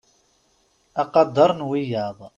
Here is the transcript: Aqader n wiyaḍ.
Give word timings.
Aqader 1.01 1.49
n 1.59 1.61
wiyaḍ. 1.69 2.17